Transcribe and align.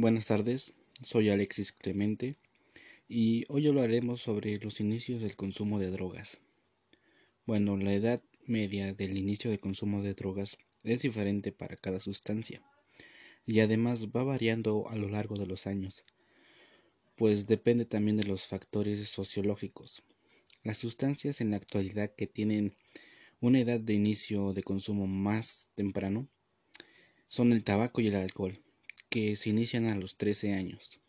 Buenas 0.00 0.28
tardes, 0.28 0.72
soy 1.02 1.28
Alexis 1.28 1.72
Clemente 1.72 2.36
y 3.06 3.44
hoy 3.50 3.68
hablaremos 3.68 4.22
sobre 4.22 4.58
los 4.58 4.80
inicios 4.80 5.20
del 5.20 5.36
consumo 5.36 5.78
de 5.78 5.90
drogas. 5.90 6.40
Bueno, 7.44 7.76
la 7.76 7.92
edad 7.92 8.18
media 8.46 8.94
del 8.94 9.18
inicio 9.18 9.50
de 9.50 9.60
consumo 9.60 10.00
de 10.00 10.14
drogas 10.14 10.56
es 10.84 11.02
diferente 11.02 11.52
para 11.52 11.76
cada 11.76 12.00
sustancia 12.00 12.62
y 13.44 13.60
además 13.60 14.08
va 14.08 14.24
variando 14.24 14.88
a 14.88 14.96
lo 14.96 15.10
largo 15.10 15.36
de 15.36 15.46
los 15.46 15.66
años, 15.66 16.02
pues 17.14 17.46
depende 17.46 17.84
también 17.84 18.16
de 18.16 18.24
los 18.24 18.46
factores 18.46 19.06
sociológicos. 19.06 20.02
Las 20.62 20.78
sustancias 20.78 21.42
en 21.42 21.50
la 21.50 21.58
actualidad 21.58 22.14
que 22.16 22.26
tienen 22.26 22.74
una 23.38 23.60
edad 23.60 23.78
de 23.78 23.92
inicio 23.92 24.54
de 24.54 24.62
consumo 24.62 25.06
más 25.06 25.68
temprano 25.74 26.26
son 27.28 27.52
el 27.52 27.64
tabaco 27.64 28.00
y 28.00 28.06
el 28.06 28.14
alcohol 28.14 28.62
que 29.10 29.36
se 29.36 29.50
inician 29.50 29.86
a 29.86 29.96
los 29.96 30.16
13 30.16 30.54
años. 30.54 31.00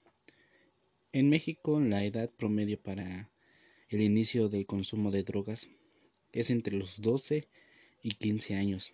En 1.14 1.30
México 1.30 1.80
la 1.80 2.04
edad 2.04 2.30
promedio 2.30 2.82
para 2.82 3.30
el 3.90 4.02
inicio 4.02 4.50
del 4.50 4.66
consumo 4.66 5.12
de 5.12 5.24
drogas 5.24 5.70
es 6.34 6.50
entre 6.50 6.76
los 6.76 7.02
12 7.02 7.48
y 8.02 8.12
15 8.12 8.56
años. 8.56 8.94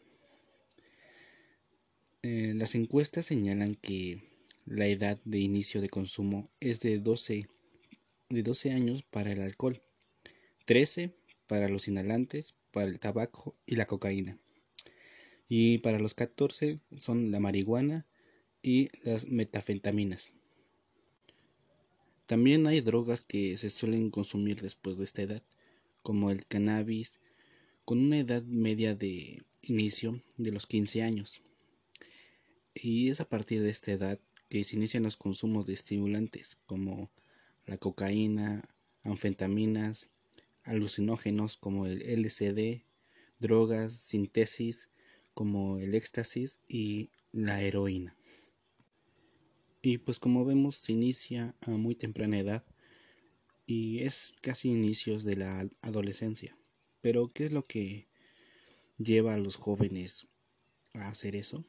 Eh, 2.23 2.54
las 2.55 2.76
encuestas 2.76 3.26
señalan 3.26 3.76
que 3.76 4.22
la 4.66 4.88
edad 4.88 5.20
de 5.23 5.39
inicio 5.39 5.80
de 5.80 5.89
consumo 5.89 6.50
es 6.59 6.81
de 6.81 7.00
12, 7.00 7.48
de 8.30 8.44
12 8.44 8.72
años 8.72 9.03
para 9.03 9.31
el 9.31 9.42
alcohol, 9.42 9.81
13 10.66 11.14
para 11.48 11.70
los 11.70 11.88
inhalantes, 11.88 12.55
para 12.72 12.88
el 12.88 13.00
tabaco 13.00 13.55
y 13.66 13.76
la 13.76 13.86
cocaína. 13.86 14.38
Y 15.48 15.78
para 15.78 16.00
los 16.00 16.14
14 16.14 16.81
son 16.98 17.31
la 17.31 17.39
marihuana, 17.39 18.05
y 18.67 18.89
las 19.02 19.30
metafentaminas. 19.30 20.34
También 22.25 22.67
hay 22.67 22.81
drogas 22.81 23.23
que 23.23 23.55
se 23.55 23.69
suelen 23.69 24.09
consumir 24.09 24.61
después 24.61 24.97
de 24.97 25.05
esta 25.05 25.22
edad, 25.22 25.42
como 26.03 26.31
el 26.31 26.45
cannabis, 26.45 27.22
con 27.86 27.97
una 28.00 28.17
edad 28.17 28.44
media 28.44 28.94
de 28.94 29.42
inicio 29.61 30.22
de 30.36 30.52
los 30.52 30.67
15 30.67 31.02
años. 31.02 31.42
Y 32.75 33.08
es 33.08 33.22
a 33.22 33.30
partir 33.30 33.64
de 33.64 33.69
esta 33.69 33.94
edad 33.94 34.19
que 34.50 34.66
se 34.66 34.75
inician 34.75 35.03
los 35.03 35.16
consumos 35.16 35.66
de 35.66 35.72
estimulantes 35.72 36.58
como 36.66 37.09
la 37.66 37.77
cocaína, 37.77 38.67
anfetaminas, 39.03 40.09
alucinógenos 40.66 41.55
como 41.55 41.86
el 41.86 42.02
LSD, 42.02 42.83
drogas, 43.39 43.94
sintesis 43.94 44.89
como 45.33 45.77
el 45.77 45.95
éxtasis 45.95 46.59
y 46.67 47.11
la 47.31 47.61
heroína. 47.61 48.17
Y 49.89 49.99
pues 49.99 50.19
como 50.19 50.43
vemos 50.43 50.75
se 50.75 50.91
inicia 50.91 51.55
a 51.61 51.69
muy 51.69 51.95
temprana 51.95 52.38
edad 52.38 52.66
y 53.66 53.99
es 53.99 54.33
casi 54.41 54.67
inicios 54.67 55.23
de 55.23 55.38
la 55.38 55.66
adolescencia. 55.81 56.57
Pero 56.99 57.30
¿qué 57.30 57.45
es 57.45 57.53
lo 57.53 57.66
que 57.66 58.09
lleva 58.97 59.33
a 59.33 59.38
los 59.38 59.55
jóvenes 59.55 60.27
a 60.93 61.08
hacer 61.08 61.38
eso? 61.38 61.63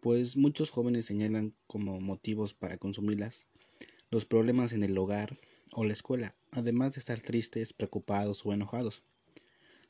Pues 0.00 0.38
muchos 0.38 0.70
jóvenes 0.70 1.04
señalan 1.04 1.54
como 1.66 2.00
motivos 2.00 2.54
para 2.54 2.78
consumirlas 2.78 3.46
los 4.10 4.24
problemas 4.24 4.72
en 4.72 4.82
el 4.82 4.96
hogar 4.96 5.38
o 5.72 5.84
la 5.84 5.92
escuela, 5.92 6.34
además 6.52 6.94
de 6.94 7.00
estar 7.00 7.20
tristes, 7.20 7.74
preocupados 7.74 8.46
o 8.46 8.54
enojados, 8.54 9.02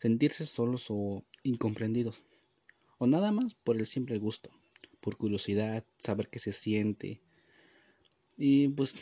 sentirse 0.00 0.47
solos 0.47 0.86
o 0.88 1.25
incomprendidos, 1.44 2.25
o 2.98 3.06
nada 3.06 3.30
más 3.30 3.55
por 3.55 3.77
el 3.78 3.86
simple 3.86 4.19
gusto 4.19 4.50
por 5.03 5.17
curiosidad, 5.17 5.84
saber 5.98 6.28
qué 6.28 6.39
se 6.39 6.53
siente. 6.53 7.20
Y 8.39 8.69
pues 8.69 8.95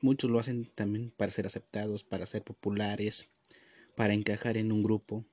muchos 0.00 0.30
lo 0.30 0.38
hacen 0.38 0.64
también 0.64 1.10
para 1.10 1.32
ser 1.32 1.46
aceptados, 1.46 2.04
para 2.04 2.24
ser 2.24 2.44
populares, 2.44 3.26
para 3.96 4.14
encajar 4.14 4.56
en 4.56 4.70
un 4.72 4.82
grupo. 4.82 5.26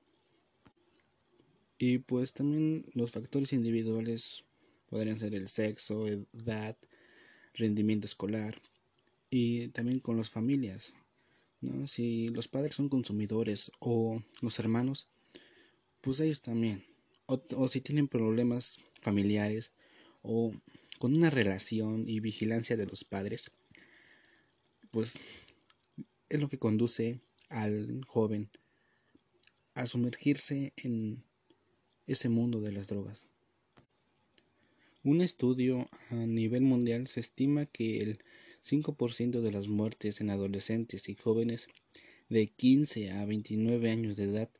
Y 1.78 1.98
pues 1.98 2.32
también 2.32 2.84
los 2.94 3.12
factores 3.12 3.52
individuales 3.52 4.44
podrían 4.86 5.18
ser 5.18 5.34
el 5.34 5.48
sexo, 5.48 6.06
edad, 6.06 6.76
rendimiento 7.54 8.06
escolar 8.06 8.60
y 9.30 9.68
también 9.68 10.00
con 10.00 10.16
las 10.16 10.30
familias. 10.30 10.92
¿no? 11.60 11.86
Si 11.86 12.28
los 12.28 12.48
padres 12.48 12.74
son 12.74 12.88
consumidores 12.88 13.70
o 13.78 14.20
los 14.40 14.58
hermanos, 14.58 15.08
pues 16.00 16.18
ellos 16.18 16.40
también. 16.40 16.84
o 17.26 17.68
si 17.68 17.80
tienen 17.80 18.08
problemas 18.08 18.78
familiares, 19.00 19.72
o 20.22 20.52
con 20.98 21.14
una 21.14 21.30
relación 21.30 22.08
y 22.08 22.20
vigilancia 22.20 22.76
de 22.76 22.86
los 22.86 23.04
padres, 23.04 23.50
pues 24.90 25.18
es 26.28 26.40
lo 26.40 26.48
que 26.48 26.58
conduce 26.58 27.20
al 27.48 28.04
joven 28.06 28.50
a 29.74 29.86
sumergirse 29.86 30.72
en 30.76 31.24
ese 32.06 32.28
mundo 32.28 32.60
de 32.60 32.72
las 32.72 32.88
drogas. 32.88 33.26
Un 35.04 35.20
estudio 35.20 35.88
a 36.10 36.14
nivel 36.14 36.62
mundial 36.62 37.08
se 37.08 37.20
estima 37.20 37.66
que 37.66 38.00
el 38.00 38.18
5% 38.64 39.40
de 39.40 39.50
las 39.50 39.68
muertes 39.68 40.20
en 40.20 40.30
adolescentes 40.30 41.08
y 41.08 41.16
jóvenes 41.16 41.66
de 42.28 42.46
15 42.46 43.10
a 43.10 43.24
29 43.26 43.90
años 43.90 44.16
de 44.16 44.24
edad 44.24 44.50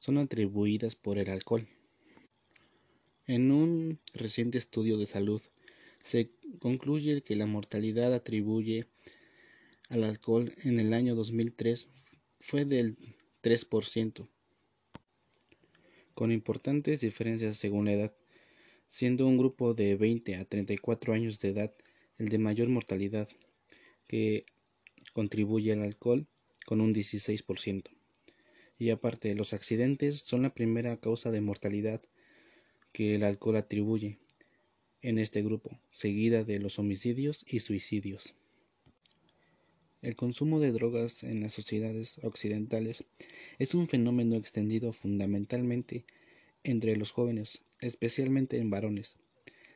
son 0.00 0.18
atribuidas 0.18 0.96
por 0.96 1.18
el 1.18 1.30
alcohol. 1.30 1.68
En 3.26 3.52
un 3.52 3.98
reciente 4.12 4.58
estudio 4.58 4.98
de 4.98 5.06
salud 5.06 5.40
se 6.02 6.30
concluye 6.58 7.22
que 7.22 7.36
la 7.36 7.46
mortalidad 7.46 8.12
atribuye 8.12 8.86
al 9.88 10.04
alcohol 10.04 10.52
en 10.64 10.78
el 10.78 10.92
año 10.92 11.14
2003 11.14 11.88
fue 12.38 12.66
del 12.66 12.98
3%, 13.42 14.28
con 16.14 16.32
importantes 16.32 17.00
diferencias 17.00 17.56
según 17.56 17.86
la 17.86 17.92
edad, 17.92 18.14
siendo 18.88 19.26
un 19.26 19.38
grupo 19.38 19.72
de 19.72 19.96
20 19.96 20.36
a 20.36 20.44
34 20.44 21.14
años 21.14 21.38
de 21.38 21.48
edad 21.48 21.72
el 22.18 22.28
de 22.28 22.36
mayor 22.36 22.68
mortalidad, 22.68 23.26
que 24.06 24.44
contribuye 25.14 25.72
al 25.72 25.80
alcohol 25.80 26.26
con 26.66 26.82
un 26.82 26.92
16%. 26.92 27.84
Y 28.76 28.90
aparte, 28.90 29.34
los 29.34 29.54
accidentes 29.54 30.20
son 30.20 30.42
la 30.42 30.52
primera 30.52 30.98
causa 30.98 31.30
de 31.30 31.40
mortalidad 31.40 32.02
que 32.94 33.16
el 33.16 33.24
alcohol 33.24 33.56
atribuye 33.56 34.18
en 35.02 35.18
este 35.18 35.42
grupo, 35.42 35.78
seguida 35.90 36.44
de 36.44 36.60
los 36.60 36.78
homicidios 36.78 37.44
y 37.46 37.58
suicidios. 37.58 38.34
El 40.00 40.14
consumo 40.14 40.60
de 40.60 40.70
drogas 40.70 41.24
en 41.24 41.40
las 41.40 41.52
sociedades 41.52 42.18
occidentales 42.22 43.04
es 43.58 43.74
un 43.74 43.88
fenómeno 43.88 44.36
extendido 44.36 44.92
fundamentalmente 44.92 46.04
entre 46.62 46.96
los 46.96 47.10
jóvenes, 47.10 47.62
especialmente 47.80 48.58
en 48.58 48.70
varones. 48.70 49.16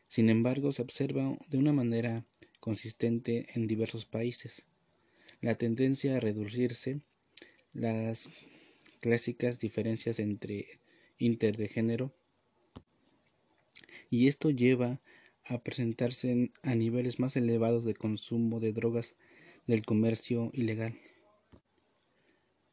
Sin 0.07 0.31
embargo, 0.31 0.71
se 0.71 0.83
observa 0.83 1.37
de 1.51 1.59
una 1.59 1.73
manera 1.73 2.25
consistente 2.61 3.47
en 3.55 3.67
diversos 3.67 4.07
países. 4.07 4.65
La 5.41 5.57
tendencia 5.57 6.17
a 6.17 6.21
reducirse, 6.21 7.01
las 7.73 8.31
clásicas 9.01 9.59
diferencias 9.59 10.21
entre 10.21 10.79
inter 11.19 11.57
de 11.57 11.67
género 11.67 12.15
y 14.11 14.29
esto 14.29 14.51
lleva 14.51 15.01
a 15.45 15.63
presentarse 15.63 16.51
a 16.63 16.75
niveles 16.75 17.19
más 17.19 17.37
elevados 17.37 17.85
de 17.85 17.95
consumo 17.95 18.61
de 18.61 18.73
drogas 18.73 19.17
del 19.67 19.85
comercio 19.85 20.51
ilegal. 20.53 20.99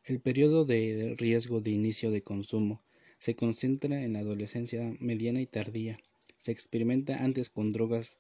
El 0.03 0.19
periodo 0.19 0.65
de 0.65 1.15
riesgo 1.17 1.61
de 1.61 1.71
inicio 1.71 2.11
de 2.11 2.21
consumo 2.21 2.83
se 3.17 3.35
concentra 3.35 4.03
en 4.03 4.13
la 4.13 4.19
adolescencia 4.19 4.93
mediana 4.99 5.41
y 5.41 5.47
tardía. 5.47 5.99
Se 6.37 6.51
experimenta 6.51 7.23
antes 7.23 7.49
con 7.49 7.71
drogas 7.71 8.17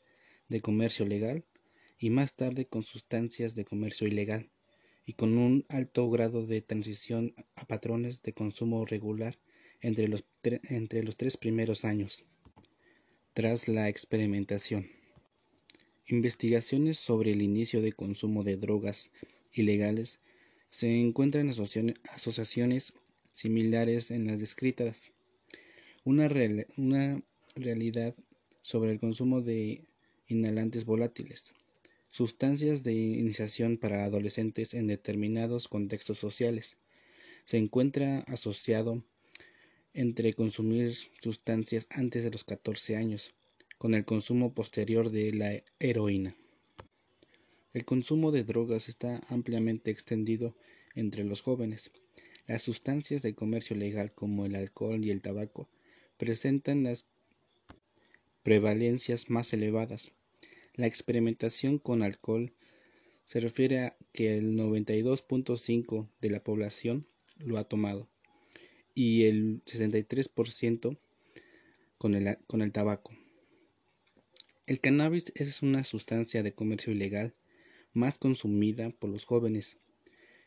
de 0.47 0.61
comercio 0.61 1.05
legal 1.05 1.45
y 1.99 2.09
más 2.09 2.35
tarde 2.35 2.65
con 2.65 2.83
sustancias 2.83 3.55
de 3.55 3.65
comercio 3.65 4.07
ilegal 4.07 4.49
y 5.05 5.13
con 5.13 5.37
un 5.37 5.65
alto 5.69 6.09
grado 6.09 6.45
de 6.45 6.61
transición 6.61 7.33
a 7.55 7.65
patrones 7.65 8.21
de 8.23 8.33
consumo 8.33 8.85
regular 8.85 9.37
entre 9.81 10.07
los, 10.07 10.25
entre 10.69 11.03
los 11.03 11.17
tres 11.17 11.37
primeros 11.37 11.85
años 11.85 12.25
tras 13.35 13.67
la 13.67 13.89
experimentación. 13.89 14.87
Investigaciones 16.07 16.97
sobre 16.97 17.33
el 17.33 17.41
inicio 17.41 17.81
de 17.81 17.91
consumo 17.91 18.45
de 18.45 18.55
drogas 18.55 19.11
ilegales 19.51 20.21
se 20.69 21.01
encuentran 21.01 21.49
asociaciones 21.49 22.93
similares 23.33 24.09
en 24.09 24.25
las 24.25 24.39
descritas. 24.39 25.11
Una, 26.05 26.29
una 26.77 27.21
realidad 27.55 28.15
sobre 28.61 28.93
el 28.93 29.01
consumo 29.01 29.41
de 29.41 29.83
inhalantes 30.27 30.85
volátiles, 30.85 31.53
sustancias 32.11 32.83
de 32.83 32.93
iniciación 32.93 33.75
para 33.77 34.05
adolescentes 34.05 34.73
en 34.73 34.87
determinados 34.87 35.67
contextos 35.67 36.17
sociales. 36.17 36.77
Se 37.43 37.57
encuentra 37.57 38.19
asociado 38.29 39.03
entre 39.95 40.33
consumir 40.33 40.93
sustancias 41.19 41.87
antes 41.89 42.23
de 42.25 42.29
los 42.29 42.43
14 42.43 42.97
años, 42.97 43.33
con 43.77 43.93
el 43.93 44.03
consumo 44.03 44.53
posterior 44.53 45.09
de 45.09 45.33
la 45.33 45.63
heroína. 45.79 46.35
El 47.73 47.85
consumo 47.85 48.31
de 48.31 48.43
drogas 48.43 48.89
está 48.89 49.21
ampliamente 49.29 49.91
extendido 49.91 50.55
entre 50.95 51.23
los 51.23 51.41
jóvenes. 51.41 51.91
Las 52.45 52.61
sustancias 52.61 53.21
de 53.21 53.35
comercio 53.35 53.75
legal 53.75 54.13
como 54.13 54.45
el 54.45 54.55
alcohol 54.55 55.03
y 55.03 55.11
el 55.11 55.21
tabaco 55.21 55.69
presentan 56.17 56.83
las 56.83 57.05
prevalencias 58.43 59.29
más 59.29 59.53
elevadas. 59.53 60.11
La 60.73 60.87
experimentación 60.87 61.79
con 61.79 62.03
alcohol 62.03 62.53
se 63.23 63.39
refiere 63.39 63.79
a 63.79 63.97
que 64.11 64.37
el 64.37 64.57
92.5 64.57 66.09
de 66.19 66.29
la 66.29 66.43
población 66.43 67.07
lo 67.37 67.57
ha 67.57 67.63
tomado 67.63 68.09
y 68.95 69.25
el 69.25 69.63
63% 69.65 70.97
con 71.99 72.15
el, 72.15 72.37
con 72.47 72.61
el 72.61 72.71
tabaco. 72.71 73.13
El 74.65 74.79
cannabis 74.79 75.31
es 75.35 75.61
una 75.61 75.83
sustancia 75.83 76.41
de 76.41 76.55
comercio 76.55 76.91
ilegal 76.91 77.35
más 77.93 78.17
consumida 78.17 78.89
por 78.89 79.11
los 79.11 79.25
jóvenes. 79.25 79.77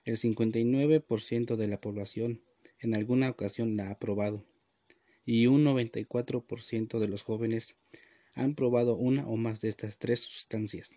El 0.04 0.16
59% 0.16 1.56
de 1.56 1.68
la 1.68 1.80
población 1.80 2.42
en 2.80 2.94
alguna 2.94 3.30
ocasión 3.30 3.76
la 3.76 3.90
ha 3.90 3.98
probado 3.98 4.44
y 5.24 5.46
un 5.46 5.64
94% 5.64 6.98
de 6.98 7.08
los 7.08 7.22
jóvenes 7.22 7.76
han 8.32 8.54
probado 8.54 8.96
una 8.96 9.26
o 9.26 9.36
más 9.36 9.60
de 9.60 9.68
estas 9.68 9.98
tres 9.98 10.20
sustancias. 10.20 10.90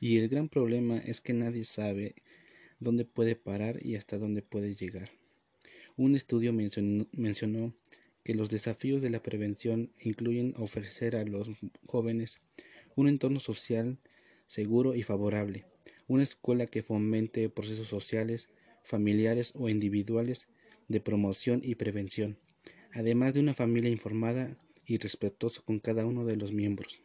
Y 0.00 0.18
el 0.18 0.28
gran 0.28 0.48
problema 0.48 0.98
es 0.98 1.20
que 1.20 1.32
nadie 1.32 1.64
sabe 1.64 2.14
dónde 2.78 3.04
puede 3.04 3.34
parar 3.34 3.84
y 3.84 3.96
hasta 3.96 4.18
dónde 4.18 4.42
puede 4.42 4.74
llegar. 4.74 5.10
Un 5.98 6.14
estudio 6.14 6.52
mencionó, 6.52 7.74
que 8.22 8.34
los 8.34 8.50
desafíos 8.50 9.00
de 9.00 9.08
la 9.08 9.22
prevención 9.22 9.90
incluyen 10.02 10.52
ofrecer 10.58 11.16
a 11.16 11.24
los 11.24 11.48
jóvenes 11.86 12.40
un 12.96 13.08
entorno 13.08 13.40
social 13.40 13.98
seguro 14.44 14.94
y 14.94 15.02
favorable, 15.02 15.64
una 16.06 16.22
escuela 16.22 16.66
que 16.66 16.82
fomente 16.82 17.48
procesos 17.48 17.88
sociales, 17.88 18.50
familiares 18.84 19.52
o 19.54 19.70
individuales 19.70 20.48
de 20.88 21.00
promoción 21.00 21.62
y 21.64 21.76
prevención, 21.76 22.36
además 22.92 23.32
de 23.32 23.40
una 23.40 23.54
familia 23.54 23.90
informada 23.90 24.54
y 24.84 24.98
respetuosa 24.98 25.62
con 25.62 25.78
cada 25.78 26.04
uno 26.04 26.26
de 26.26 26.36
los 26.36 26.52
miembros. 26.52 27.00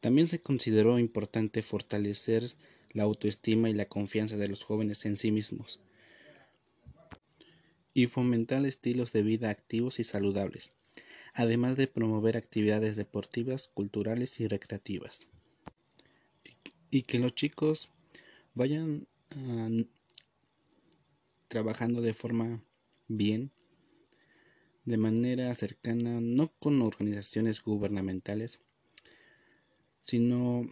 También 0.00 0.26
se 0.26 0.40
consideró 0.40 0.98
importante 0.98 1.62
fortalecer 1.62 2.56
la 2.90 3.04
autoestima 3.04 3.70
y 3.70 3.74
la 3.74 3.88
confianza 3.88 4.36
de 4.36 4.48
los 4.48 4.64
jóvenes 4.64 5.04
en 5.04 5.16
sí 5.16 5.30
mismos 5.30 5.80
y 7.94 8.08
fomentar 8.08 8.66
estilos 8.66 9.12
de 9.12 9.22
vida 9.22 9.50
activos 9.50 10.00
y 10.00 10.04
saludables, 10.04 10.72
además 11.32 11.76
de 11.76 11.86
promover 11.86 12.36
actividades 12.36 12.96
deportivas, 12.96 13.68
culturales 13.68 14.40
y 14.40 14.48
recreativas. 14.48 15.28
Y 16.90 17.02
que 17.02 17.20
los 17.20 17.34
chicos 17.34 17.88
vayan 18.54 19.06
ah, 19.30 19.68
trabajando 21.48 22.02
de 22.02 22.14
forma 22.14 22.64
bien 23.06 23.52
de 24.84 24.96
manera 24.96 25.54
cercana, 25.54 26.20
no 26.20 26.52
con 26.58 26.82
organizaciones 26.82 27.62
gubernamentales, 27.62 28.60
sino 30.02 30.62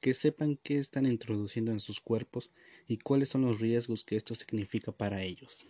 que 0.00 0.14
sepan 0.14 0.56
qué 0.62 0.78
están 0.78 1.04
introduciendo 1.04 1.72
en 1.72 1.80
sus 1.80 2.00
cuerpos 2.00 2.52
y 2.86 2.98
cuáles 2.98 3.28
son 3.28 3.42
los 3.42 3.60
riesgos 3.60 4.04
que 4.04 4.16
esto 4.16 4.34
significa 4.34 4.92
para 4.92 5.22
ellos. 5.22 5.66